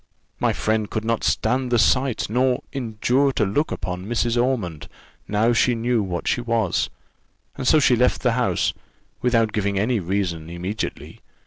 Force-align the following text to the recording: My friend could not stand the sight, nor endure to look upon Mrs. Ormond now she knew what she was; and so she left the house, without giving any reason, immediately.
My 0.39 0.51
friend 0.51 0.89
could 0.89 1.05
not 1.05 1.23
stand 1.23 1.69
the 1.71 1.77
sight, 1.77 2.27
nor 2.27 2.63
endure 2.73 3.31
to 3.33 3.45
look 3.45 3.71
upon 3.71 4.07
Mrs. 4.07 4.35
Ormond 4.35 4.89
now 5.27 5.53
she 5.53 5.75
knew 5.75 6.01
what 6.01 6.27
she 6.27 6.41
was; 6.41 6.89
and 7.55 7.67
so 7.67 7.79
she 7.79 7.95
left 7.95 8.23
the 8.23 8.31
house, 8.31 8.73
without 9.21 9.53
giving 9.53 9.77
any 9.77 9.99
reason, 9.99 10.49
immediately. 10.49 11.19